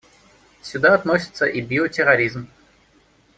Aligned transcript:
Сюда 0.63 0.95
относится 0.95 1.45
и 1.45 1.61
биотерроризм. 1.61 2.47